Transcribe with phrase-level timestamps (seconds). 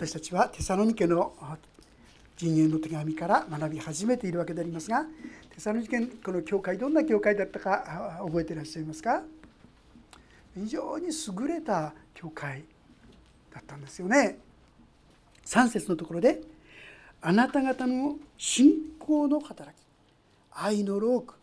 [0.00, 1.32] 私たちはテサロニケの
[2.36, 5.04] 陣営の手紙から学び始めているわけでありますが
[5.52, 9.24] テサロニケこの教会どんな教会だったか覚えていらっしゃいますか？
[10.54, 12.62] 非常に優れた教会
[13.52, 14.38] だったんですよね。
[15.44, 16.42] 3節のところで
[17.20, 19.82] 「あなた方の信仰の働き
[20.52, 21.34] 愛の労苦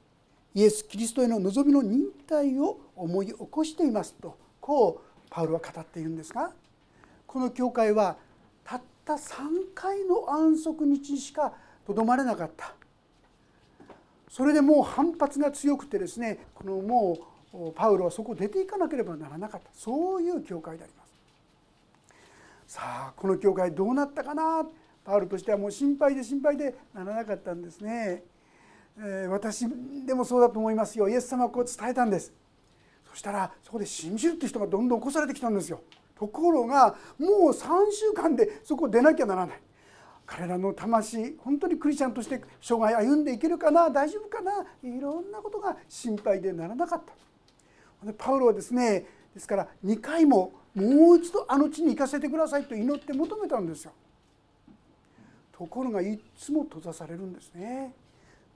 [0.53, 6.53] イエス・キリストへの望みの忍耐を思い起こしています」とこうパウロは語っているんですが
[7.27, 8.23] この教会は
[9.05, 11.53] たった3回の安息日にしか
[11.85, 12.73] とどまれなかった。
[14.29, 17.17] それでもう反発が強くてですねこのも
[17.53, 19.69] うパウロはそこを出ていかなければならなかった。
[19.73, 21.13] そういう教会であります。
[22.67, 24.65] さあこの教会どうなったかな？
[25.05, 28.23] パウロとしてはもう心配で心配でならなかったんですね、
[28.97, 29.67] えー、私
[30.03, 31.07] でもそうだと思いますよ。
[31.07, 32.33] イエス様はこう伝えたんです。
[33.11, 35.81] そしたらそこで信じるって人がどんどん起こされてきたんですよ。
[36.17, 39.61] ところがもう3週間でそこを出なきゃならない。
[40.25, 48.13] 彼らの魂本当にクリスチャンとして生涯歩んでいけるかな大丈夫かないろんなことが心配でならなかった。
[48.13, 53.91] パウロはですねですから2回ももう一度あの地に行かせてくださいと祈って求めたんですよ。
[55.51, 57.93] ところがいつも閉ざされるんですね。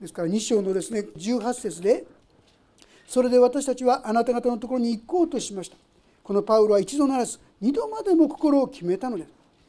[0.00, 2.06] ですから2章のですね18節で
[3.06, 5.76] 「それで私たちはあなた方のところに行こうとしました」
[6.30, 9.24] このパウロは一度ならず二度までも心を決めたので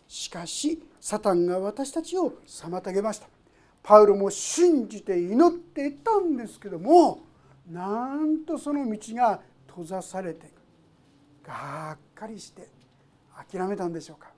[0.07, 0.25] す。
[0.25, 3.27] しかしサタンが私たちを妨げました。
[3.81, 7.23] パウロも信じて祈っていたんですけども
[7.67, 9.39] なんとその道が
[9.69, 10.51] 閉ざされて
[11.43, 12.67] がっかりして
[13.51, 14.31] 諦めたんでしょうか。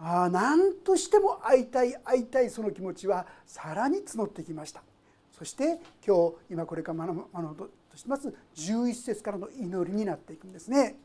[0.00, 4.82] あ何としても会いたい会いたいその気持ちはさらに募ってきました。
[5.30, 8.32] そして今日今これから学ぶとします。
[8.56, 10.96] 11節からの祈りになっていくんですね。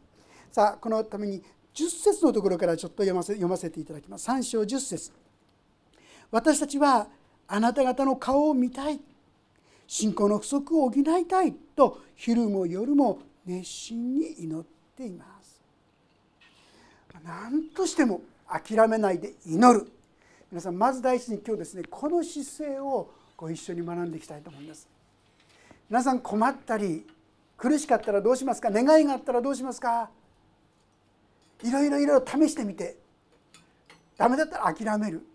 [0.52, 1.42] さあこのために
[1.74, 4.30] 10節のところからちょっと読ませ読ませていただきます。
[4.30, 5.12] 3章10節。
[6.32, 7.08] 私たちは
[7.48, 9.00] あなた方の顔を見たい。
[9.88, 11.54] 信仰の不足を補いたい。
[11.76, 14.66] と昼も夜も熱心に祈っ
[14.96, 15.62] ています。
[17.24, 19.92] 何としても諦めないで祈る。
[20.52, 24.95] 皆さんまず第一に今日ですねこの姿勢をご一緒に学んでいきたいと思います。
[25.90, 27.06] 皆さん困ったり
[27.58, 28.70] 苦しかったらどうしますか？
[28.72, 30.10] 願いがあったらどうしますか？
[31.64, 32.98] いろいろいろ試してみて
[34.18, 35.26] ダメだったら諦める。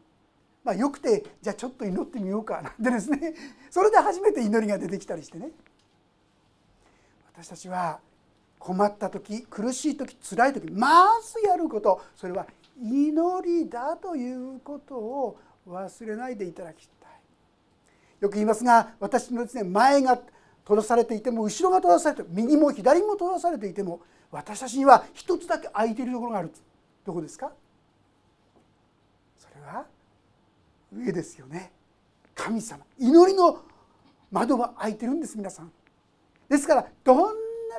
[0.65, 2.61] まあよくてじゃあちょっと祈ってみようか。
[2.63, 3.35] なんてですね。
[3.71, 5.51] それで初めて祈りが出てきたりしてね。
[7.33, 8.01] 私たちは
[8.59, 12.03] 困った時苦しい時辛い時まずやること。
[12.17, 12.47] それは
[12.83, 17.11] 祈りだということを忘れないでいただきたい。
[18.21, 20.21] よく言いますが私のですね前が
[20.65, 24.01] 閉ざされていても後ろが閉ざされて右も左も閉ざされていても
[24.31, 26.53] 私たちには一つだけ空いているところがある。
[27.05, 27.51] どこですか？
[29.37, 29.87] それは
[30.95, 31.73] 上ですよね。
[32.35, 32.85] 神様。
[32.99, 33.63] 祈りの
[34.31, 35.73] 窓は開いてるんです皆さん。
[36.49, 37.25] ですからどんな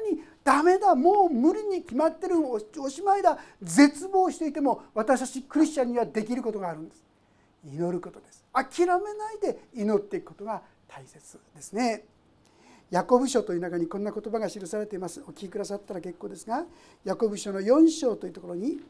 [0.10, 2.60] にダメだもう無理に決まってるお
[2.90, 7.04] しまいだ絶望していても私たちクリスチャンにはできることがあるんです。
[7.64, 8.44] 祈ることです。
[8.52, 12.06] 諦めないで祈っていくことが大切ですね。
[12.92, 15.22] ヤコブ書という中にこんな言葉が記されています。
[15.22, 16.66] お聞きくださったら結構ですが
[17.06, 18.82] ヤコブ書の4章というところに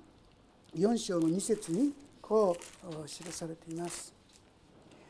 [0.75, 4.11] 4章の2節にこう記されています。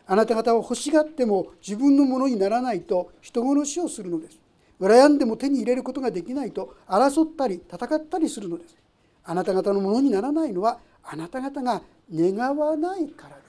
[0.06, 4.38] あなた方は欲しがっても自分のものにならないと人殺しをするのです。
[4.78, 8.75] 羨んでも手に入れることができないと争ったり戦ったりするのです。
[9.24, 11.81] あなた方のものにならないのはあなた方が
[12.13, 13.41] 願わないからで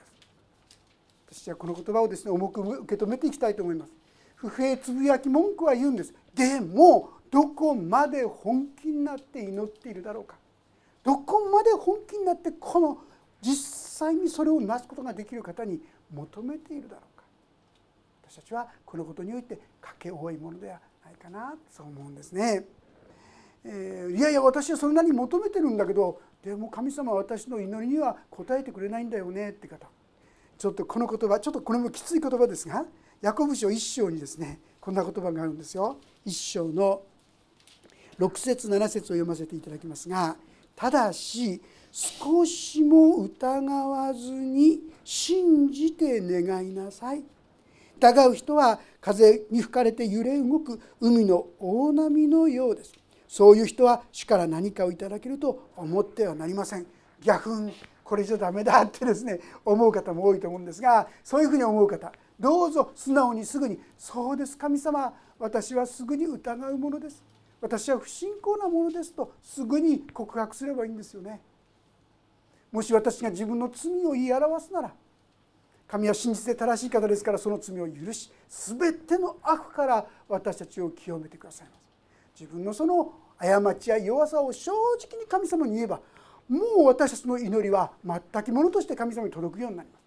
[1.33, 1.43] す。
[1.43, 4.02] 私はこの言葉をですね重く受け止めていきたいと思います。
[4.43, 6.13] 不平つぶやき文句は言うんです。
[6.35, 10.35] でもどこまで本気になって祈っているだろうか。
[11.05, 12.99] どこまで本気になってこの
[13.41, 15.81] 実際にそれをなすことができる方に
[16.13, 17.25] 求めているだろうか。
[18.29, 22.67] 私たちはこのことにおいて賭け多いものではないかなそう思うんですね。
[23.65, 29.87] えー、いやいや私はそんなに求めてるんだけどでも神様は私の祈りには応えてくれないんだよねって方。
[30.59, 32.85] ちょっとこの言葉ちょっとこれもきつい言葉ですが
[33.23, 35.97] ヤコブ書1章にですねこんな言葉があるんですよ。
[36.27, 37.03] 1章の
[38.19, 40.37] 6節7節を読ませていただきますが
[40.75, 47.23] ただし少しも疑わずに信じて願いなさい。
[47.99, 52.93] 疑う人は風に吹かれて揺れ動く海の大波のようです。
[53.29, 56.87] そういう人は主から何かをいただけると思ってはなりません。
[57.23, 57.73] 逆に
[58.03, 67.23] これじゃダメだってですね思う方も多いと思うんですがそういうふうに思う方どうぞ素直にすぐに「そうです神様私はすぐに疑うものです。
[67.61, 71.41] 私は不信仰なものです」とすぐに告白すればいいんですよね。
[72.73, 74.93] もし私が自分の罪を言い表すなら
[75.87, 82.41] 神は真実で正しい方ですからその罪を許し全ての悪から私たちを清めてくださいます。
[82.41, 86.01] 自分のその過ちや弱さを正直に神様に言えば
[86.49, 89.99] もう私たちの祈りは全くものとして神様に届くようになりま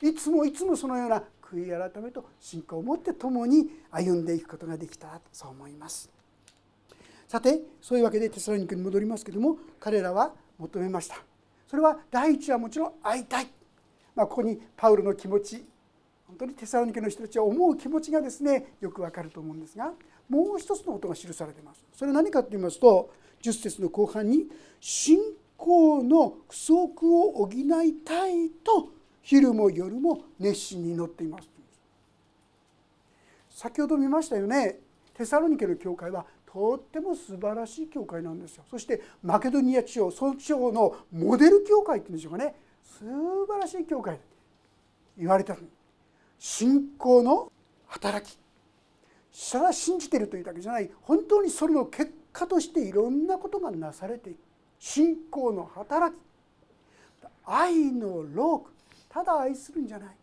[0.00, 0.06] す。
[0.06, 1.22] いつもいつもそのような
[1.52, 6.10] 悔い改めと信仰を持って共に歩んでいくことができたとそう思います。
[7.28, 11.16] さてそういうわけでテサロニクに戻りますけども彼らは求めました。
[11.66, 13.48] それは第一はもちろん会いたい、
[14.14, 15.64] まあ、ここにパウロの気持ち
[16.26, 19.92] 本当にテサロニケの人たちは思う気持ちがですねよくわかると思うんですが
[20.28, 21.84] もう一つのことが記されています。
[21.94, 23.10] それは何かと言いますと
[23.42, 24.48] 10節の後半に
[24.80, 25.18] 「信
[25.56, 28.90] 仰の不足を補いたい」と
[29.22, 31.48] 昼も夜も熱心に祈っています。
[33.50, 34.78] 先ほど見ましたよね。
[35.14, 38.64] テサロニケの教会はとっても素晴らしい教会なんですよ。
[38.70, 42.54] そしてマケドニア地方その地方のモデル教会っていうんでしょうかね。
[42.82, 44.18] 素晴らしい教会。
[45.16, 45.56] 言われた
[46.38, 47.52] 信仰の
[47.86, 48.38] 働き。
[49.50, 50.90] ただ信じてるというだけじゃない。
[51.02, 54.38] 本当にそれの結果としていろんなことがなされていく。
[54.78, 56.18] 信仰の働き。
[57.44, 58.71] 愛の労苦
[59.12, 60.16] ただ愛するんじゃない。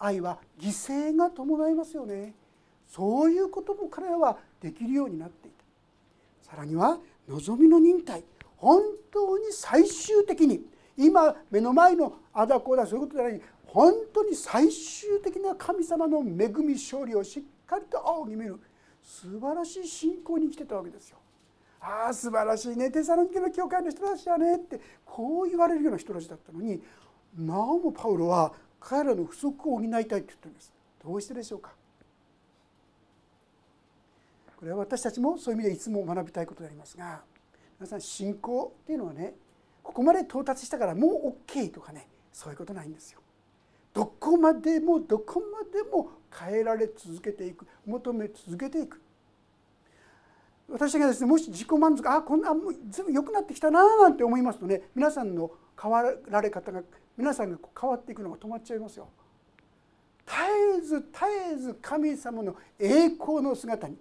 [0.00, 2.34] 愛は犠牲が伴いますよね。
[2.88, 6.50] そういうことも彼らはできるようになっていた。
[6.50, 6.98] さらには
[7.28, 8.24] 望みの忍耐。
[8.56, 10.66] 本当に最終的に。
[10.96, 13.40] 今目の前のあだこうだそういうことじゃない。
[13.64, 18.58] 本当に最終的な神様の恵み勝利をしっかりと仰ぎ見る。
[19.02, 21.18] 素晴らしい信仰に生きてたわけですよ。
[21.80, 22.90] ああ素晴らしいね。
[22.90, 26.82] テサロニケの教会の人たちだねってこう言われるような人たちだったのに
[27.38, 30.72] なおもパウロは彼らの不足を補いたいって言ってるんです。
[31.04, 31.72] どうしてでしょうか？
[34.56, 37.22] これは私たちもそういう意味でいつも学びたいことでありますが
[37.80, 39.34] 皆さん信仰っていうのはね
[39.82, 43.20] ここまで到達したからもう OK とかねそういうことないんですよ。
[43.92, 49.00] どこまでもどこまでも変えられ続けていく求め続けていく。
[50.68, 56.82] 私がですねもし自己満足あこんなもう随分良くなってきたななんて思いますとね皆さんの変わられ方が
[57.16, 59.08] 皆さんが変わっていくのが止まっちゃいますよ。
[60.26, 60.38] 絶
[60.78, 61.08] えず絶
[61.54, 63.96] えず神様の栄光の姿に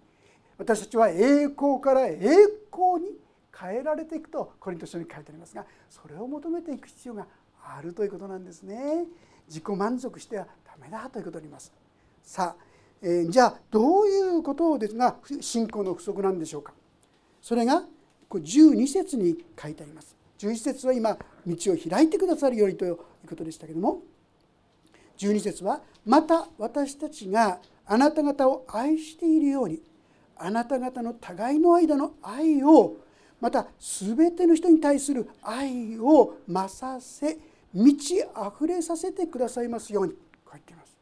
[0.57, 2.19] 私たちは栄光から栄
[2.71, 3.17] 光に
[3.57, 7.25] 変えられていくとコリント書に書いてありますがそれを求めていく必要が
[7.63, 9.05] あるということなんですね。
[9.47, 11.73] 自己満足してはダメだということになります。
[12.23, 12.63] さあ、
[13.01, 16.73] えー、じゃあどういうことですが信仰の不足なんでしょうか
[17.41, 17.83] それが
[18.29, 20.15] 12節に書いてあります
[20.47, 24.01] 11節は今道を開いてくださるようにということでしたけども
[25.17, 29.81] 12節は「また私たちがあなた方を愛しているように
[30.35, 32.97] あなた方の互いの間の愛を
[33.39, 37.37] また全ての人に対する愛を増させ
[37.73, 40.15] 満ち溢れさせてくださいますように」
[40.51, 40.97] 書いています。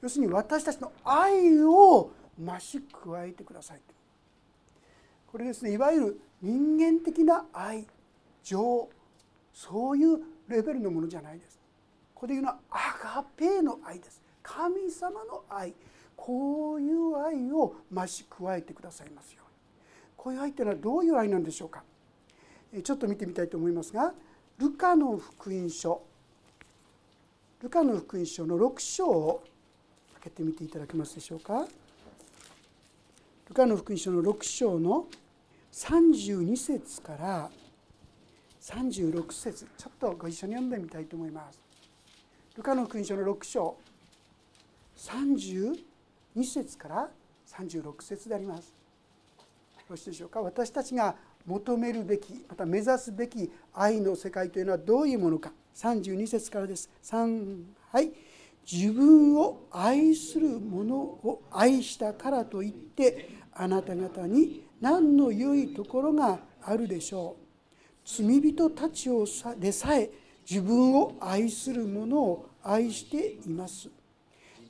[0.00, 3.80] 要するに私たちの愛を増し加えてください
[5.30, 7.86] これですねいわゆる人間的な愛
[8.42, 8.88] 情
[9.52, 11.60] そういうレベルのものじゃないです。
[12.14, 14.22] ここで言うのはアガペの愛です。
[14.42, 15.74] 神様の愛。
[16.16, 19.50] こういう愛を増し加えてくださいますように。
[20.16, 21.82] こういう愛というのはどういう愛なんでしょうか。
[22.84, 24.14] ちょっと見てみたいと思いますが
[24.58, 26.02] ルカの福音書。
[27.62, 29.42] ルカの福音書の6章を
[30.14, 31.66] 開けてみていただけますでしょうか。
[33.48, 35.06] ルカの福音書の6章の
[35.72, 37.50] 32節から
[38.60, 41.58] 36節ちょっとご一緒に読んでみたいと思います。
[42.56, 43.76] ルカの福音書の6章。
[44.96, 45.78] 32
[46.44, 47.08] 節から
[47.48, 48.68] 36節であります。
[48.68, 48.74] よ
[49.88, 50.40] ろしいでしょうか？
[50.42, 51.14] 私たちが
[51.46, 55.52] 求めるべきまた目指すべき愛の世界というのはどういうものか。
[55.74, 56.90] 32節からです。
[57.02, 58.12] 3はい。
[58.70, 67.49] 自分を愛する者を愛したからといってあなた方に何の良いところがあるでしょう？
[68.04, 70.10] 罪人たちをさでさえ
[70.48, 73.88] 自分を愛する者を愛しています。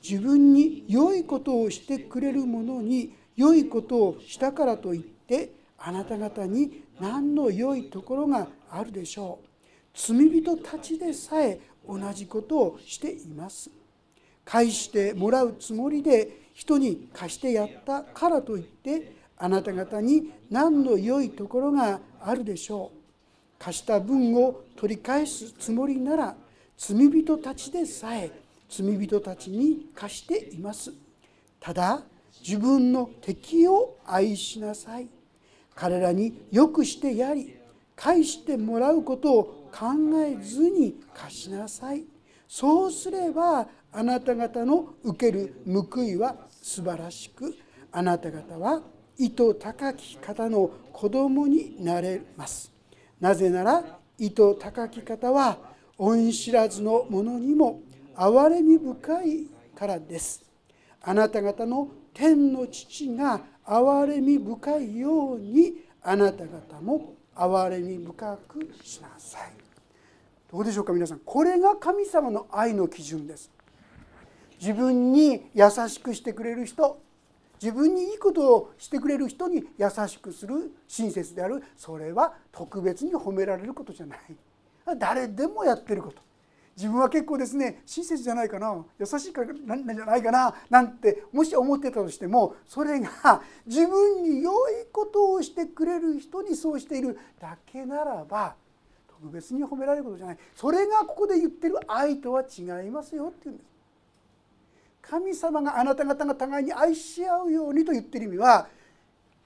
[0.03, 9.47] 自分に良いことをしてくれる者に良いことをしたからといってあなた方に何の良いところがあるでしょう。
[9.93, 13.69] 罪人たちでさえ同じことをしています。
[14.45, 23.00] 返してもらうつもりで人に貸してやったからといってあなた方に何の良いところがあるでしょう。
[23.63, 26.35] 貸した分を取り返すつもりなら
[26.75, 28.31] 罪人たちでさえ
[28.67, 30.91] 罪人たちに貸しています。
[31.59, 32.01] ただ
[32.41, 35.07] 自分の敵を愛しなさい。
[35.75, 37.55] 彼らによくしてやり
[37.95, 39.85] 返してもらうことを考
[40.25, 42.03] えずに貸しなさい。
[42.47, 47.55] そうすればあなた方の受ける報いは素晴らしく
[47.91, 48.81] あなた方は
[49.19, 52.71] 意図高き方の子供になれます。
[53.21, 53.83] なぜなら
[54.17, 55.57] 意図高き方は
[55.97, 57.79] 恩知らずの者にも
[58.15, 60.43] 憐れみ深いからです。
[61.03, 69.53] あなた方の天の父が憐れみ深いようにあなた方も憐れみ深くしなさい。
[70.51, 71.19] どうでしょうか皆さん。
[71.19, 73.51] これが神様の愛の基準です。
[74.59, 76.99] 自分に優しくしてくれる人
[77.61, 81.63] 自分にいいことをしてくれる人に優しくする親切である。
[81.77, 84.19] それは特別に褒められることじゃない。
[84.97, 86.21] 誰でもやってること。
[86.75, 88.83] 自分は結構ですね親切じゃないかな。
[88.97, 90.55] 優しいからなんじゃないかな。
[90.71, 98.55] なんてもし思ってたとしてもそれが自分に良いことをしてくれる人にそうしているだけならば
[99.07, 100.37] 特別に褒められることじゃない。
[100.55, 103.70] それがここで言ってる愛とは違いますよっていうんです。
[105.11, 108.69] 神様があなた方が互いに愛し合うようにと言ってる意味は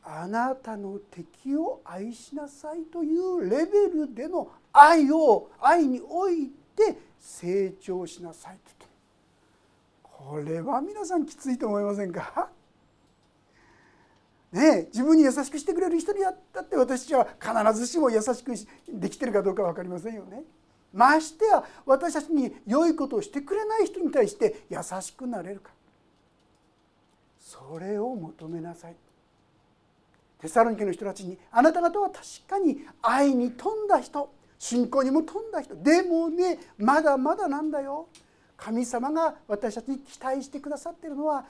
[0.03, 8.85] あなたの敵を愛しなさいというレベルでの愛を愛において成長しなさいと
[10.03, 12.51] これは皆さんきついと思いませんか？
[14.53, 18.53] ね自分に優しくしてくれる人にやったって私は必ずしも優しく
[18.87, 20.43] できてるかどうか分かりませんよね。
[20.95, 25.71] ましてや私たちに良いことをしてくれない人に対して優しくなれるか。
[27.37, 28.95] それを求めなさい。
[30.39, 35.75] テサロニケの人たちにあなた方は確かに愛に富んだ人信仰にも富んだ人。
[35.75, 38.07] でもねまだまだなんだよ。
[38.55, 41.45] 神様が私たちに期待してくださってるのは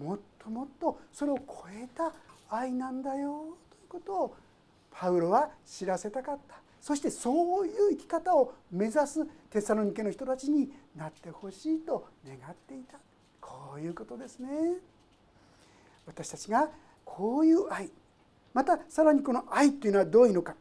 [0.00, 2.12] もっともっとそれを超えた
[2.48, 3.56] 愛なんだよ。
[3.70, 4.36] ということを
[4.92, 6.63] パウロは知らせたかった。
[6.84, 12.98] そしてそういう生き方を目指すテサロニケの人たちになってほしいと願っていた。
[13.40, 14.48] こういうことですね。
[16.04, 16.68] 私たちが
[17.02, 17.88] こういう愛。
[18.52, 20.56] またさらにこの愛というのはどういうのか。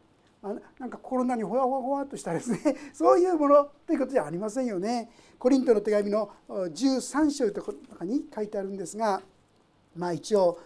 [0.79, 2.77] なんか心の中にほわほわほわっとしたですね。
[2.95, 5.11] そういうものということじゃありませんよね。
[5.37, 9.21] コリントの手紙の13章という中に書いてあるんですが
[9.93, 10.57] まあ一応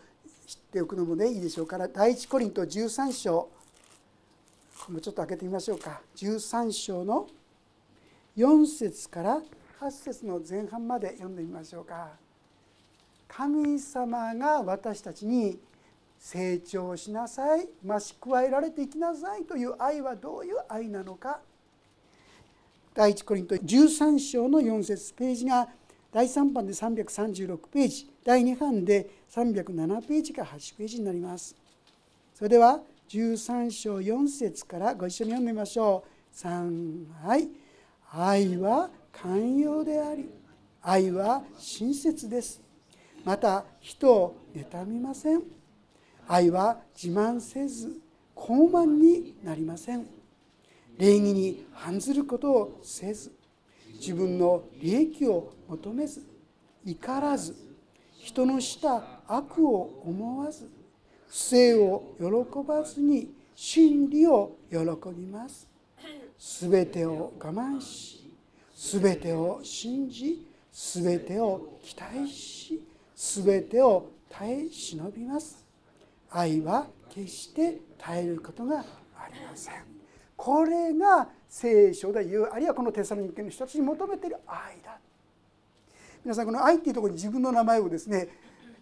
[0.46, 1.88] 知っておくのもねいいでしょうから。
[1.88, 3.57] 第一コリント13章。
[4.90, 6.02] もうちょっと開けてみましょうか。
[6.16, 7.28] 13章の
[8.38, 9.42] 4節から
[9.82, 12.12] 8節の前半まで読んでみましょうか。
[13.28, 15.60] 神様が私たちに
[16.18, 21.42] 成長しなさい増し加えられていきなさいという愛はどういう愛なのか。
[22.94, 25.68] 第一コリント13章の4節ページが
[26.12, 31.56] 第3版で336ページ第2版で307ページか8ページになります。
[32.34, 32.80] それでは
[33.10, 36.38] 13章4節からご一緒に読んでみましょう。
[36.38, 37.50] 3はい
[38.12, 40.30] 愛は寛容であり
[40.82, 42.62] 愛は親切です。
[43.24, 45.44] また人を妬みません。
[46.28, 48.00] 愛は自慢せず
[48.36, 50.06] 高慢になりません。
[50.98, 53.32] 礼儀に反ずることをせず
[53.94, 56.26] 自分の利益を求めず
[56.84, 57.56] 怒らず
[58.18, 60.70] 人のした悪を思わず
[61.30, 64.78] 不正を喜ばずに真理を喜
[65.10, 65.68] びます。
[66.38, 68.32] すべてを我慢し
[68.76, 72.82] すべてを信じすべてを期待し
[73.16, 75.66] すべてを耐え忍びます。
[76.30, 78.80] 愛は決して耐えることが
[79.16, 79.74] ありません。
[80.36, 85.00] これが聖書で言うあるいはこのテサロニケの人たちに求めている愛だ。
[86.24, 88.28] 皆さんこの愛っていうところに自分の名前をですね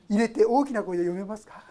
[0.10, 1.64] 入れて大きな声で読めますか？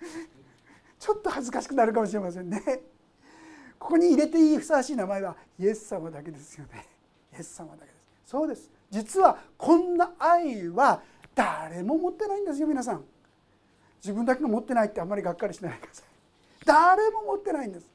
[0.98, 2.62] ちょっと恥ずかしくなるかもしれませんね。
[3.78, 6.86] ここに入れていいふさわしい名前はイエス様だけですよね。
[7.32, 8.08] イエス様だけです。
[8.26, 8.70] そうです。
[8.90, 11.02] 実はこんな愛は
[11.34, 13.04] 誰も持ってないんですよ皆さん。
[13.98, 16.06] 自分だけが持ってないってあんまりがっかりしないでください。
[16.64, 17.86] 誰も持ってないんです。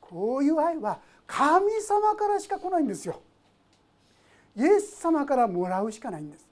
[0.00, 3.20] こういう愛は神様からしか来ないんですよ。
[4.56, 6.48] イエス様からもらうしかないんです。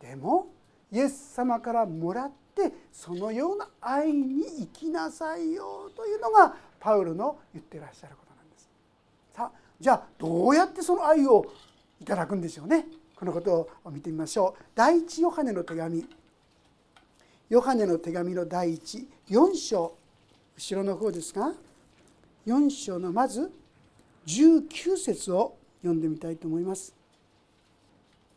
[0.00, 0.48] でも
[0.90, 8.68] イエス様からもらってそのような愛に生きなさいよというのがパウロの言ってらっしゃることなんです。
[9.34, 11.44] さあじゃあどうやってその愛を
[12.00, 12.86] いただくんでしょうね。
[13.16, 14.62] このことを見てみましょう。
[14.74, 16.06] 第一ヨハネの手紙。
[17.48, 19.94] ヨハネの手紙の第14章。
[20.56, 21.52] 後ろの方ですが
[22.46, 23.50] 4章のまず
[24.26, 26.94] 19節を読んでみたいと思います。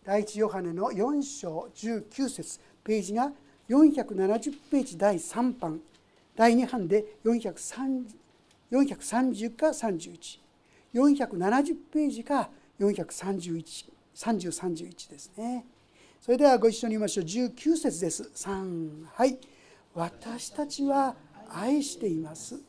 [0.03, 2.59] 第一ヨハネの4章19節。
[2.83, 3.31] ページが
[3.69, 5.79] 470ページ第3版。
[6.35, 8.05] 第2版で430
[8.71, 15.65] 430か31470ページか4313031ですね。
[16.21, 17.25] それではご一緒に言いましょう。
[17.25, 18.31] 19節です。
[18.35, 19.37] 3はい。
[19.93, 21.15] 私たちは
[21.49, 22.59] 愛しています。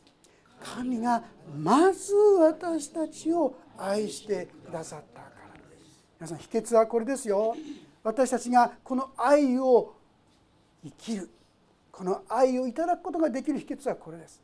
[0.61, 1.23] 神が
[1.57, 6.03] まず私たちを愛してくださったからです。
[6.19, 7.55] 皆さん秘訣はこれですよ。
[8.03, 9.95] 私たちがこの愛を
[10.83, 11.29] 生きる。
[11.91, 14.41] この愛をいただくことができる秘訣はこれです。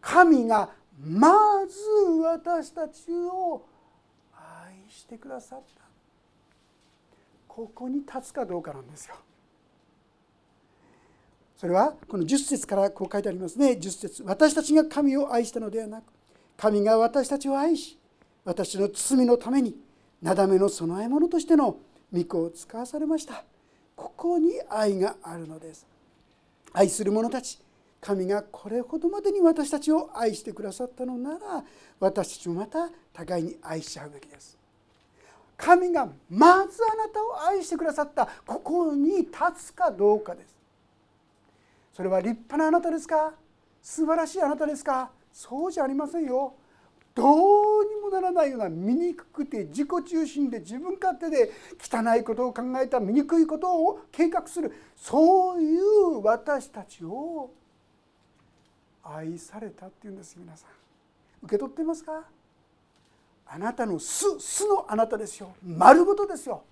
[0.00, 1.78] 神がまず
[2.22, 3.66] 私たちを
[4.34, 5.82] 愛してくださった。
[7.48, 9.14] ここに立つかどうかなんですよ。
[11.56, 13.72] それはこの10節からこう書いてありますね。
[13.72, 14.22] 10節。
[14.24, 16.04] 私たちが神を愛したのではなく
[16.56, 17.98] 神が私たちを愛し
[18.44, 19.76] 私の罪のために
[20.20, 21.76] なだめの供え物としての
[22.12, 23.44] 御子を使わされました。
[23.96, 25.86] ここに愛があるのです。
[26.72, 27.58] 愛する者たち
[28.00, 31.64] 神がこれほどまでに私たちを愛してくださったのなら
[32.00, 34.58] 私たちもまた互いに愛し合うべきです。
[35.56, 40.56] 神がまずあなたを愛してくださったここに立つかどうかです。
[41.94, 43.34] それは立派なあなたですか？
[43.82, 45.10] 素晴らしいあなたですか？
[45.32, 46.54] そうじゃありませんよ。
[47.14, 47.24] ど
[47.80, 54.72] うにもならないような醜くて自己中心で自分勝手で汚いことを考えた醜いことを計画する。
[54.96, 57.50] そういう私たちを
[59.02, 60.70] 愛されたっていうんです皆さん。
[61.42, 62.24] 受け取ってますか？
[63.46, 65.54] あなたの素素のあなたですよ。
[65.62, 66.62] 丸ごとですよ。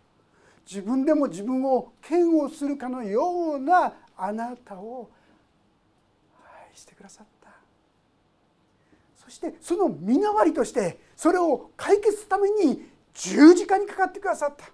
[0.66, 5.10] 自分でも自分を嫌悪するかのようなあなたを
[6.36, 7.39] 愛してくださった。
[9.30, 12.82] そしてその身代わりとしてそれを解決するために
[13.14, 14.64] 十字架にかかってくださった。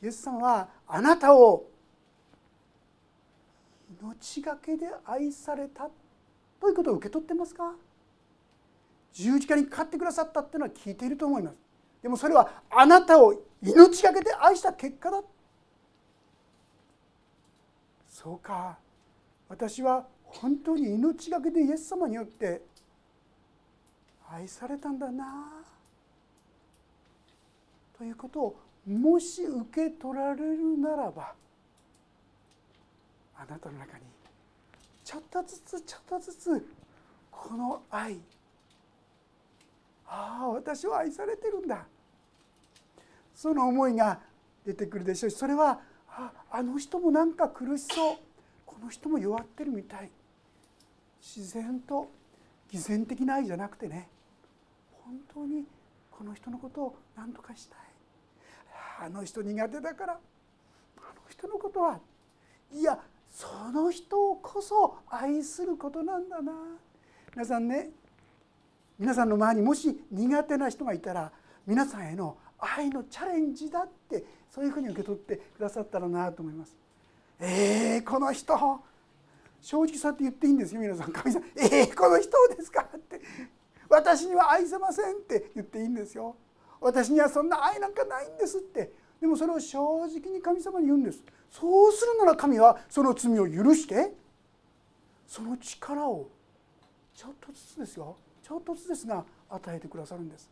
[0.00, 1.66] イエス様はあなたを
[4.00, 5.90] 命がけで愛された
[6.60, 7.74] ということを受け取ってますか？
[9.12, 11.56] 十字架にかかってくださったっていうのは聞いていると思います。
[12.02, 15.20] でもそれはあなたを命がけで愛した結果だ。
[18.08, 18.78] そうか。
[19.48, 22.62] 私は本当に命がけでイエス様によって
[24.30, 25.64] 愛されたんだな。
[27.96, 31.34] ということをもし受け取られるならば
[33.36, 34.04] あなたの中に
[35.04, 36.68] ちょっとずつちょっとずつ
[37.30, 38.18] この愛
[40.06, 41.86] ああ私は愛されてるんだ。
[43.34, 44.20] その思いが
[44.64, 45.30] 出てくるでしょう。
[45.30, 48.16] しそれはああの人もなんか苦しそう。
[48.66, 50.10] この人も弱ってるみたい。
[51.20, 52.10] 自然と
[52.70, 54.08] 偽善的な愛じゃなくてね
[55.04, 55.64] 本当に
[56.10, 57.78] この人のことを何とかしたい
[59.00, 62.00] あの人苦手だからあの人のことは
[62.72, 62.98] いや
[63.30, 66.52] その人こそ愛することなんだな
[67.34, 67.90] 皆さんね
[68.98, 71.30] 皆さんの周りにもし苦手な人がいたら
[71.66, 76.76] 皆さんへの愛のチャレンジだってそういうふうに受け取ってくださったらなと思います。
[77.38, 78.56] えー、この人
[79.60, 81.12] 正直さって言っていいんですよ皆さん。
[81.12, 83.20] 神さん「えー、この人ですか?」って
[83.88, 86.36] 「私には愛せません」って言っていいんですよ。
[86.80, 88.92] 私にはそんな愛なんかないんですって。
[89.20, 91.22] でもそれを正直に神様に言うんです。
[91.50, 94.14] そうするなら神はその罪を許して
[95.26, 96.28] その力を
[97.14, 98.16] ちょっとずつですよ。
[98.42, 100.48] ちょっとずつですが与えてくださるんです。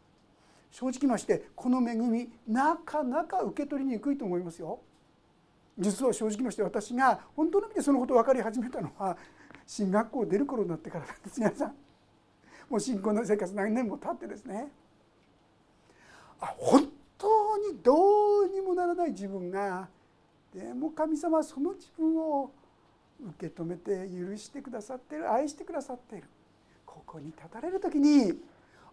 [0.71, 4.81] 正直ましてこの恵みなかなか受け取りにくいと思いますよ。
[5.79, 9.17] 実は正直まして私が本当の意味でそのことを分かり始めたのは
[9.67, 11.39] 進学校を出る頃になってからなんです。
[11.41, 11.75] 皆さん。
[12.69, 14.69] もう新婚の生活何年も経ってですね。
[16.41, 19.89] あ本当にどうにもならない自分が
[20.55, 22.51] でも神様はその自分を
[23.39, 26.25] 受け止めて許してくださっている愛してくださっている。
[26.85, 28.41] ここに立たれる時に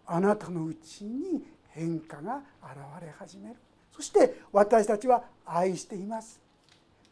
[0.06, 3.56] あなたのうちに変化が現れ始める。
[3.90, 6.43] そして私たちは愛しています。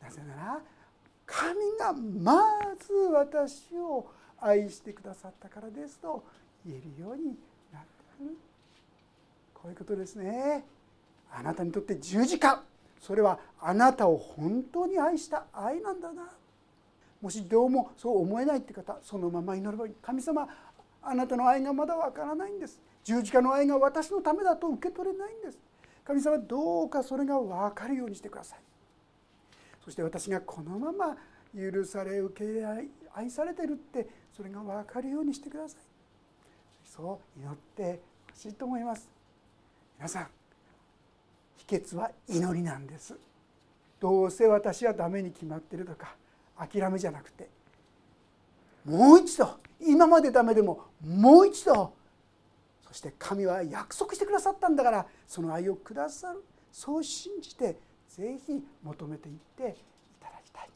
[0.03, 0.61] なぜなら
[1.27, 2.43] 神がま
[2.79, 4.07] ず私を
[4.41, 6.25] 愛してくださったからですと
[6.67, 7.37] 言えるように
[7.73, 7.89] なって
[8.19, 8.37] くる。
[9.55, 10.65] こういうことですね。
[11.33, 12.63] あなたにとって十字架。
[13.01, 16.29] それはあなたを本当に愛した愛なんだな。
[17.21, 19.95] もしどうもそう思えないって方そのまま祈ればいい。
[20.03, 20.49] 神様
[21.03, 22.81] あなたの愛がまだわからないんです。
[23.05, 25.59] 十字架の愛が私のためだと受け取れないんです。
[26.05, 28.59] 神様どうかそれが分かるようにしてください。
[29.85, 31.17] そして私がこのまま
[31.55, 32.67] 許され受け入れ
[33.15, 35.81] 愛されてるってそれが分かるようにしてください。
[36.85, 39.09] そう祈ってほしいと思います。
[39.99, 40.29] 皆さん
[41.57, 43.17] 秘訣は祈りなんです。
[44.01, 46.17] どうせ私はダメに決まってるとか
[46.57, 47.49] 諦めじゃなくて
[48.85, 49.49] もう一度
[49.81, 51.93] 今までダメでももう一度
[52.87, 56.43] そして神は約束してくださったんだからその愛をくださる。
[56.73, 57.77] そう信じて
[58.17, 59.67] ぜひ求めていってい
[60.21, 60.69] ただきたい。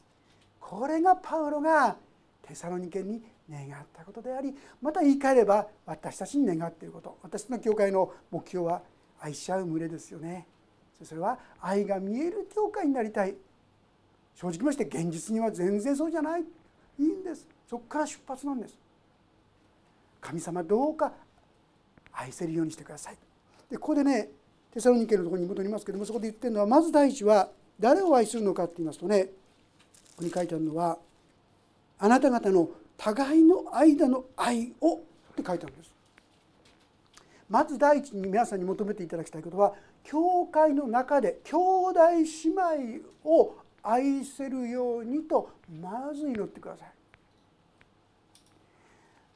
[0.59, 1.95] これがパウロが
[2.41, 7.17] テサロニケに願ったことでありまた言い換えれば私たちに願っていること。
[7.21, 8.81] 私の教会の目標は
[9.19, 10.47] 愛し合う群れですよね。
[11.03, 13.35] それは愛が見える教会になりたい。
[14.35, 16.41] 正直まして現実には全然そうじゃない。
[16.41, 16.45] い
[16.99, 17.47] いんです。
[17.67, 18.77] そこから出発なんです。
[20.19, 21.13] 神様どうか
[22.11, 23.17] 愛せるようにしてください。
[23.69, 24.29] でここでね
[24.77, 29.31] テサロニケのところに戻りますけどもそこで言ってるのはまず第一は誰を愛するのかって言いますとねこ
[30.17, 30.99] こに書いてあるのは
[31.97, 34.99] あなた方の互いの間の愛をっ
[35.35, 35.91] て書いてあるんです。
[37.49, 45.49] まず第一に皆さんに求めていただきたいことは教会の中で兄弟姉妹を愛せるようにと
[45.81, 46.85] まず祈ってくださ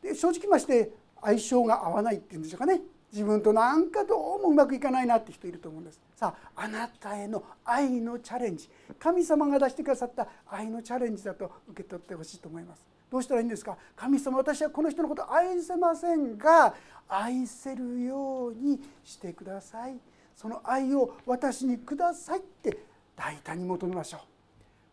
[0.03, 0.07] い。
[0.07, 2.81] で正直まして相性が合わないっていうんでしょうかね。
[3.11, 5.99] 自分となんかどうもうまくいかないなって人いると思うんです。
[6.15, 8.69] さああなたへの愛のチャレンジ。
[8.99, 12.85] 神様が出してくださった愛のチャレンジだと受け取ってほしいと思います。
[13.11, 13.77] どうしたらいいんですか？
[13.95, 16.73] 神様私はこの人のこと愛せませんが
[17.09, 19.97] 愛せるようにしてください。
[20.35, 22.79] その愛を私にくださいって
[23.17, 24.21] 大胆に求めましょう。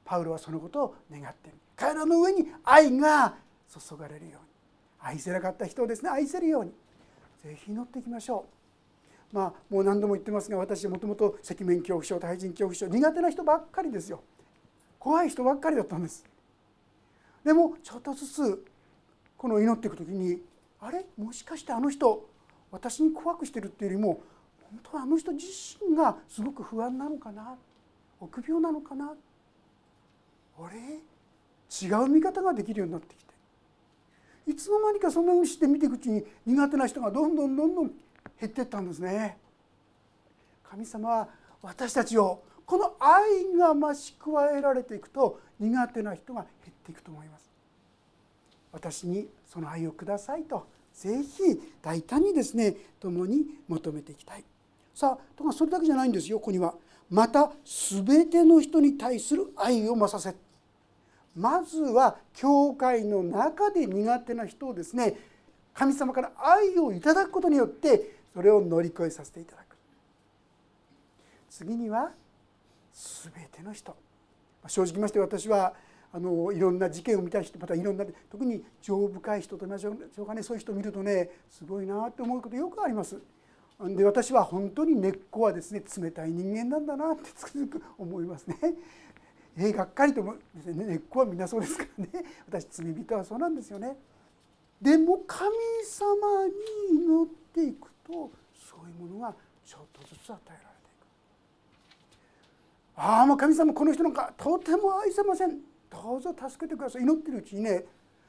[0.05, 1.59] パウロはそのことを願っている。
[1.77, 3.35] 彼らの上に愛が
[3.69, 4.39] 注がれるように。
[5.01, 6.73] 愛せなかった人をですね愛せるように。
[7.43, 8.47] ぜひ祈っていきましょ
[9.33, 9.35] う。
[9.35, 14.23] まあもう何度も言ってますが私もともと赤面恐怖症対人恐怖症苦手な人ばっかりですよ。
[14.99, 16.25] 怖い人ばっかりだったんです。
[17.45, 18.65] でもちょっとずつ
[19.37, 20.43] この祈っていく時に
[20.81, 21.05] あれ？
[21.17, 22.29] もしかしてあの人
[22.71, 24.21] 私に怖くしてるっていうよりも
[24.71, 25.47] 本当はあの人自
[25.81, 27.57] 身がすごく不安なのかな？
[28.21, 29.13] 臆病なのかな？
[30.59, 31.01] あれ？
[31.71, 33.28] 違う見方ができるようになってきて。
[34.49, 37.89] いつの間にかそんなふうにして見ていくうちに苦手な人がどんどんどんどん
[38.41, 39.37] 減っていったんですね。
[40.65, 41.29] 神様は
[41.61, 47.51] 私たちをこの愛が増し加えられていくと苦手な人が減っていくと思います。
[48.73, 54.45] 私にその愛をくださいとぜひ大胆にですね共に求めていきたい。
[54.95, 56.75] さあとかそれだけじゃないんですよここには。
[57.11, 57.53] また
[58.03, 60.35] 全ての人に対する愛を増させ
[61.39, 65.17] まずは教会の中で苦手な人をですね
[65.73, 69.77] 神様から愛をいただくことによってそれを乗り越えさせていただく
[71.49, 72.11] 次には
[72.93, 73.97] 全ての人
[74.67, 75.73] 正直まして私は
[76.13, 83.19] あのいろんな事件を見た人またいろんな特に情深い人と言いましょうかねそういう人を見るとねすごいなって思うことよくあります。
[83.81, 88.57] で私は本当に根っこはですね冷たい人間なんだなってつくづく思いますね。
[89.61, 92.11] えー、がっかりとも根っこはみんなそうですからね
[92.49, 93.97] 私罪人はそうなんですよね。
[94.81, 95.51] でも神
[95.85, 99.35] 様に祈っていくとそういうものが
[99.67, 100.95] ちょっとずつ与えられてい
[102.95, 103.01] く。
[103.01, 105.59] ああもう神様この人なんかとても愛せません
[105.91, 107.85] どうぞ助けてください祈ってるうちにね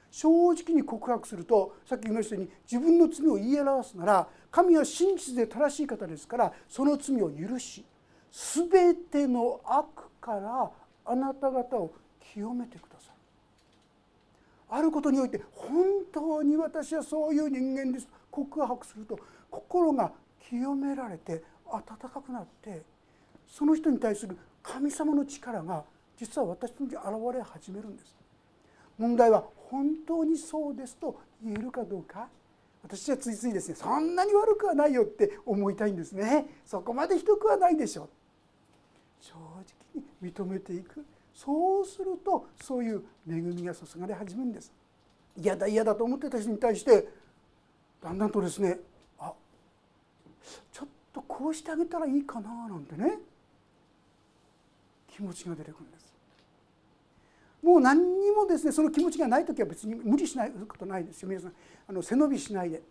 [0.09, 7.85] 正直に告白するとさっき言いましたように自分の罪を言い表すなら神は真実で正しい方ですからその罪を許し
[8.31, 9.85] 全ての悪
[10.19, 10.71] から
[11.09, 11.91] あなた方を
[12.33, 13.13] 清めてくださる。
[14.69, 18.07] あることにおいて本当に私はそういう人間です。
[18.29, 19.19] 告白すると
[19.49, 20.11] 心が
[20.47, 22.83] 清められて温かくなって
[23.47, 25.83] その人に対する神様の力が
[26.15, 26.95] 実は私に現
[27.33, 28.15] れ始めるんです。
[28.99, 32.27] 問題は本当にそうですと言えるかどうか
[32.83, 36.45] 私はついついですねそんなに悪くはないよって思いたいんですね。
[36.65, 38.09] そこまでひどくはないでしょう。
[39.21, 41.05] 正直に認めていく。
[41.33, 44.71] そうするとそういう恵みが注がれ始めるんです。
[45.37, 47.07] 嫌だ嫌だと思ってた人に対して
[48.01, 48.79] だんだんとですね
[49.19, 49.31] あ
[50.71, 53.19] ちょっとこうしてあげたらいいかななんてね
[55.07, 56.13] 気持ちが出てくるんです。
[57.61, 61.29] もう何にもですねその気持ちがない時は別に無理しないことないですよ。
[61.29, 61.53] 皆さん
[61.87, 62.81] あの背伸びしないで。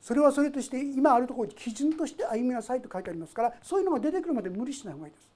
[0.00, 5.31] それはそれとして今あるところに基準として歩みなさいと書いてありますからそういうのが出てくるまで無理しない方がいいです。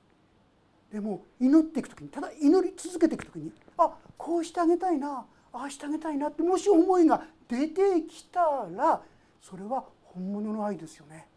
[0.96, 8.40] でも祈っていく時にただ祈り続けていく時にあこうしてあげたいなああしてあげたいなってもし思いが出てきた
[8.74, 9.02] ら
[9.42, 11.28] それは本物の愛ですよね。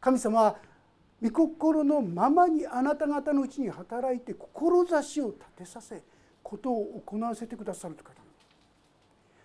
[0.00, 0.56] 神様は
[1.22, 6.02] 御心のままにあなた方のうちに働いて志を立てさせ
[6.42, 8.14] ことを行わせてくださるという方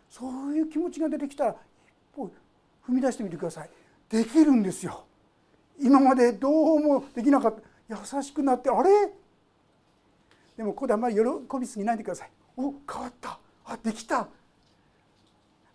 [0.09, 1.57] そういう気持ちが出てきたら一
[2.15, 2.31] 歩
[2.89, 3.69] 踏み出してみてください。
[4.09, 5.05] できるんですよ。
[5.79, 7.74] 今までどうもできなかった。
[7.89, 8.89] 優しくなってあれ？
[10.57, 11.21] でもここであんまり喜
[11.59, 12.31] びすぎないでください。
[12.57, 13.39] お変わった。
[13.65, 14.27] あできた。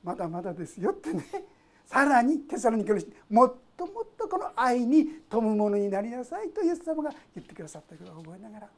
[0.03, 1.25] まだまだですよってね。
[1.87, 8.69] さらにテサロニケのもっともっとこの愛に富むものになりなさいとイエス様が言ってくださったことを覚えながら。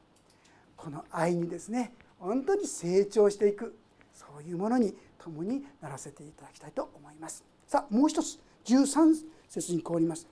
[0.75, 3.77] この愛にですね本当に成長していく。
[4.13, 7.43] そういうものに共にならせていただきたいと思います。
[7.65, 8.39] さあもう一つ。
[8.65, 10.27] 13節にこうあります。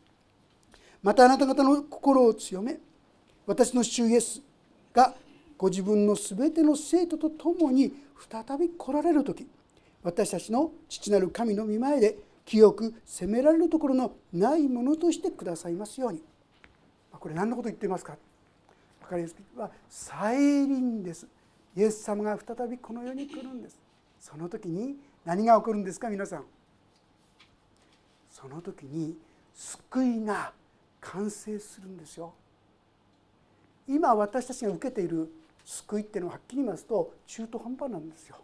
[1.03, 2.77] またあなた方の心を強め
[3.51, 4.41] 私の主イエス
[4.93, 5.13] が
[5.57, 7.93] ご自分のすべての生徒と共に
[8.29, 9.45] 再び来られる時
[10.03, 16.23] 私たちの父なる神の御前で清く責められるところのないものとしてくださいますように。
[17.11, 18.15] これ何のこと言っていますか？
[19.01, 21.27] 分かりやすくは再臨です。
[21.75, 23.77] イエス様が再びこの世に来るんです。
[24.17, 26.45] その時に何が起こるんですか皆さん？
[28.29, 29.17] その時に
[29.53, 30.53] 救いが
[31.01, 32.33] 完成するんですよ。
[33.95, 35.29] 今私たちが受けている
[35.65, 38.37] 救いっていうのははっきり言いますと中途半端なんですよ。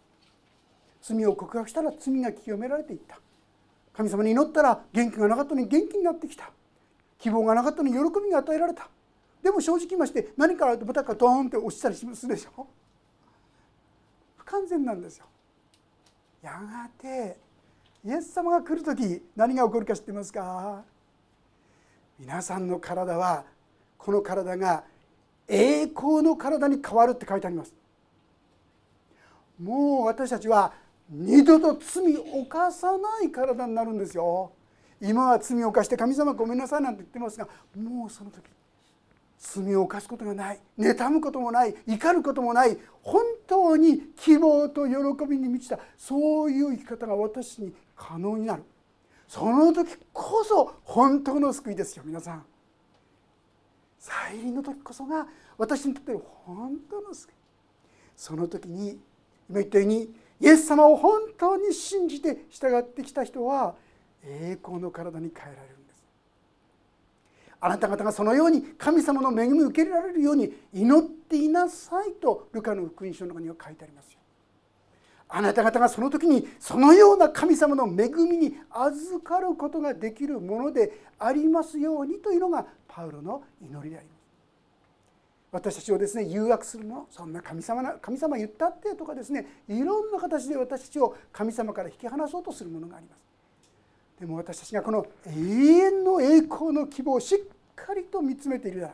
[1.02, 3.20] 罪を告白したら罪が清められていった。
[3.94, 6.52] 神様に祈ったら元気がなかったのに元気になってきた。
[7.18, 8.90] 希望がなかったのに喜びが与えられた。
[9.42, 12.68] でも正直言いまして何かあると豚がドーンって落ちたりするでしょ。
[14.38, 15.26] 不完全なんですよ。
[16.44, 17.38] やがて
[18.06, 20.84] イエス様が来る時何が起こるか知ってますか？
[22.20, 23.44] 皆さんの体は
[23.98, 24.84] この体が
[25.48, 27.74] 栄光の体に変わるって書いてあります。
[29.62, 30.74] もう私たちは
[31.10, 34.52] 二度と罪を犯さない体になるんですよ。
[35.02, 38.44] 今は罪を犯して神様ごめんなさいなんて言ってますがもうその時
[39.40, 40.60] 罪を犯すことがない。
[40.78, 41.76] 妬むこともない。
[41.86, 42.78] 怒ることもない。
[43.04, 44.96] 本当に希望と喜
[45.30, 45.80] びに満ちた。
[45.98, 48.64] そういう生き方が私に可能になる。
[49.28, 52.46] その時こそ本当の救いですよ皆さん。
[54.00, 57.34] 再臨の時こそが私にとっての本当の救い
[58.16, 59.00] その時に
[59.50, 63.76] 今言ったようにイエス様を本当に信じて従ってきた人は
[64.24, 66.04] 栄光の体に変えられるんです。
[67.60, 74.17] あなた方がそのように神様の恵みを受けられるように祈っていなさいとルカの福音書の中には書いてありますよ。
[75.30, 84.18] あなた方がその時にそのような神様の恵みに預かることができるものでありますようにというのがパウロの祈りであります。
[85.52, 93.20] 私たちをですね誘惑するのそんな神様な神様言ったってとかですねいろんな形で私たちを神様から引き離そうとするものがあります。
[94.20, 97.40] でも私たちがこの永遠の栄光の希望をしっ
[97.76, 98.94] かりと見つめているなら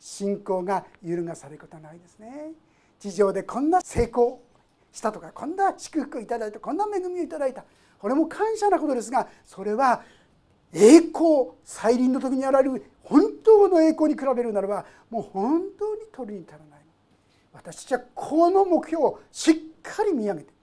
[0.00, 2.52] 信仰が揺るがされることはないですね。
[2.98, 4.40] 地上でこんな成功
[4.94, 7.64] したとかこんな祝福をいただいたこんな恵みをいただいた。
[7.98, 10.02] これも感謝なことですがそれは
[10.72, 16.80] 栄光再臨の時にあられる本当の栄光に比べるならばもう本当に取りに足らない。
[17.52, 20.54] 私たちはこの目標をしっかり見上げて。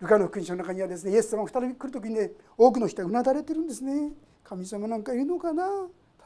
[0.00, 4.12] ルカの福音書の中にはですねイエス様が再び来る時にね多くの人がうなだれてるんですね
[4.44, 5.66] 神様なんかいるのかな？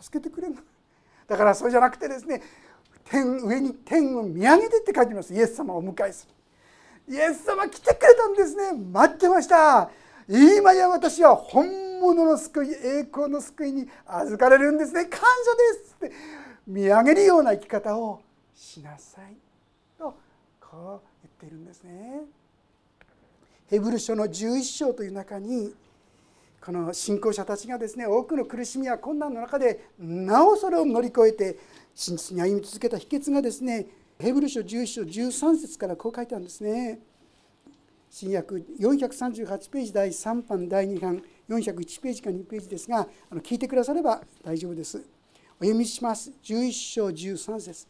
[0.01, 0.57] 助けてくれる
[1.27, 2.43] だからそうじゃなくてですね
[3.05, 5.33] 天上に天を見上げてって書いてます。
[5.35, 6.35] イエス様をお迎えする。
[7.09, 8.73] イエス様来てくれたんですね。
[8.93, 9.91] 待ってました。
[10.29, 15.05] 今や私は本物の救い栄光の救いに預かれるんですね。
[15.07, 15.27] 感謝
[15.75, 16.13] ですって。
[16.67, 18.21] 見上げるような生き方を
[18.55, 19.37] しなさい
[19.99, 20.17] と
[20.61, 22.23] こう言っているんですね。
[23.67, 25.75] ヘブル書の11章という中に
[26.65, 31.59] この信仰者たちがですね多くの苦しみや困難の中でなおそれを乗り越えて
[31.95, 33.87] 真実に歩み続けた秘訣がですね
[34.19, 37.01] ヘブル書11章13節からこう書いてあるんですね。
[38.11, 44.99] 新約438ページ第3版第2版401ページか2ページですが聞いてくだされば大丈夫です。
[45.61, 46.31] お読みします。
[46.45, 47.87] 11章13節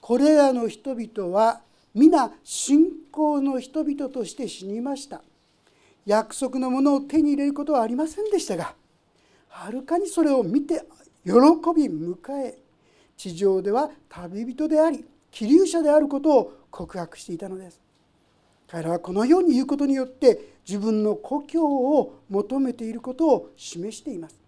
[0.00, 1.62] これらの人々は
[1.94, 5.22] 皆信仰の人々として死にました。
[6.08, 8.74] 約束のものを手に入れることはありませんでしたが
[9.48, 10.82] はるかにそれを見て
[11.22, 11.32] 喜
[11.76, 12.58] び迎え
[13.18, 17.80] 地上では旅人であり気流者であることを告白していたのです。
[18.68, 24.38] 彼らはこのように言うことによって自分の故郷を求めていることを示しています。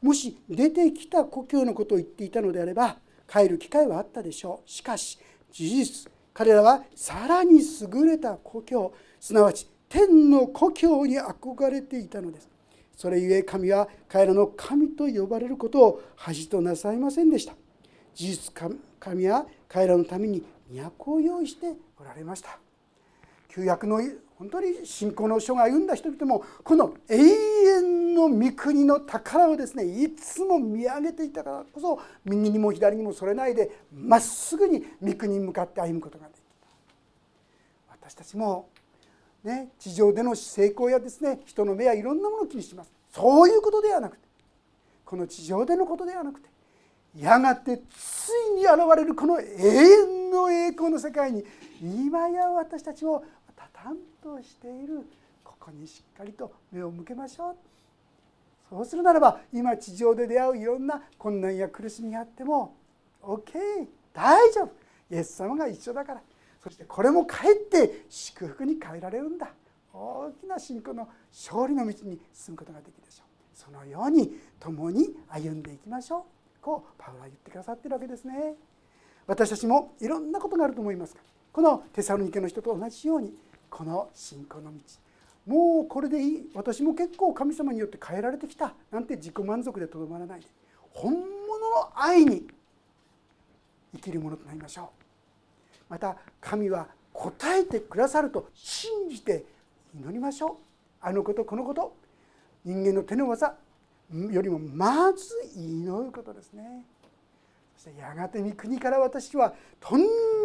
[0.00, 2.96] もし出てきた故郷のことを言っていたのであれば
[3.30, 4.70] 帰る機会はあったでしょう。
[4.70, 5.18] しかし
[5.52, 12.48] 事実彼らはさらに優れた故郷すなわち天の故郷に憧れていたのです。
[12.96, 17.54] それゆえ神は彼らの神と呼ばれることを恥となさいませんでした。
[18.18, 18.52] 事実
[18.98, 22.58] 神は彼らのために都を用意しておられました。
[23.48, 24.00] 旧約の
[24.36, 38.68] 本当に信仰の書が歩んだ人々もこの永遠の御国の宝をですねいつも見上げていたからこそ右にも左にもそれないでまっすぐに御国に向かって歩むことができた私たちも
[39.44, 42.90] ね、地上での成功やですね人の目やいろんなものを気にします。
[43.12, 44.24] そういうことではなくて
[45.04, 46.48] この地上でのことではなくて
[47.16, 51.44] やがてついに現れるこの永遠の栄光の世界に
[51.80, 53.24] 今や私たちを
[53.56, 55.06] たたんとしている
[55.42, 57.56] ここにしっかりと目を向けましょう。
[58.70, 62.76] そうするならば今地上で出会ういろんな困難や苦しみがあっても
[63.22, 63.52] OK
[64.12, 64.72] 大丈夫。
[65.10, 66.20] イエス様が一緒だから。
[66.62, 69.48] そしてこれもかえって祝福に変えられるんだ。
[69.92, 73.26] 大きな信仰の勝利の道に進むことができるでしょう。
[73.54, 76.37] そのように共に歩んでいきましょう。
[76.68, 78.52] こうパウロは言ってくださってるわけですね。
[79.26, 83.32] 私たちもいろんなことがあると思いますがこのテサロニケの人と同じように
[83.70, 84.78] この信仰の道
[85.46, 86.50] もうこれでいい。
[86.54, 88.74] 私も結構神様によって変えられてきた。
[88.90, 90.46] なんて自己満足でとどまらないで
[90.90, 91.26] 本物の
[91.94, 92.46] 愛に
[93.94, 94.86] 生きるものとなりましょう。
[95.88, 99.46] また神は答えてくださると信じて
[99.98, 100.56] 祈りましょう。
[101.00, 101.94] あのことこのこと。
[102.62, 103.54] 人間の手の技
[104.12, 106.84] よりもまず祈ることですね。
[107.76, 110.02] そしてやがて御国から私はとん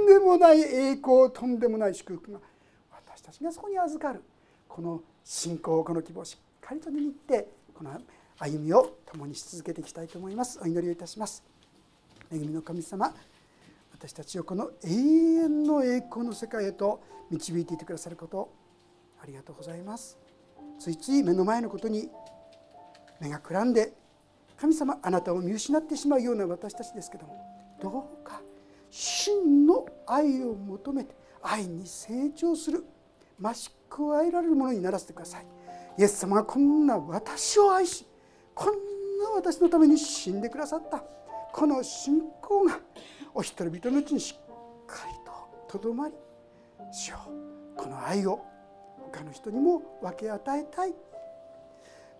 [0.07, 2.39] でもない栄光とんでもない祝福が
[2.91, 4.21] 私たちがそこに預かる
[4.67, 7.99] この信仰この希望をしっかりと握ってこの
[8.37, 10.59] 歩みを共にし続けていきたいと思います。
[10.61, 11.43] お祈りをいたします。
[12.31, 13.13] 恵みの神様
[13.93, 18.51] 私たちをこの永遠の栄光の世界へと導いていてくださること
[19.21, 20.17] ありがとうございます。
[20.79, 22.09] ついつい目の前のことに
[23.19, 23.93] 目がくらんで
[24.57, 27.35] 神様あなたを見失ってしまうような私たちですけども
[27.81, 28.41] どうか
[28.89, 32.83] 真の愛を求めて愛に成長する
[33.41, 35.45] 増し加えられるものにならせてください。
[35.97, 38.05] イエス様がこんな私を愛し
[38.55, 38.73] こん
[39.21, 41.03] な私のために死んでくださった。
[41.51, 42.79] この信仰が
[43.33, 45.13] お一人々のうちにしっかり
[45.67, 46.13] ととどまり
[46.91, 47.17] 主よ
[47.75, 48.39] この愛を
[49.11, 50.93] 他の人にも分け与えたい。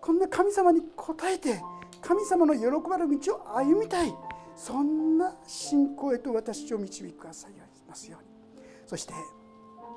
[0.04, 1.62] こんな神様に応えて
[2.02, 4.14] 神様の喜ばれる道を歩みたい。
[4.54, 7.52] そんな信仰へと私を導くください
[7.88, 8.28] ますように。
[8.86, 9.14] そして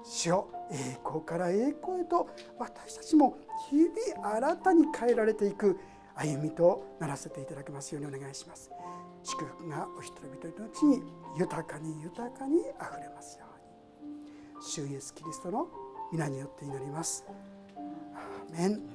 [0.05, 3.37] 主よ栄光から栄光へと私たちも
[3.69, 5.77] 日々新たに変えられていく。
[6.15, 8.71] 歩みとならせていただきますようにお願いします。
[9.23, 11.03] 祝福がお一人一人のうちに
[11.37, 13.45] 豊かに豊かにあふれますよ
[14.01, 14.63] うに。
[14.63, 15.67] 主イエスキリストの
[16.13, 17.25] 皆によって祈ります。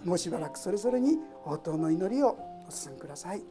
[0.04, 3.42] もうしばらくそれぞれに応答の祈りをお進みください。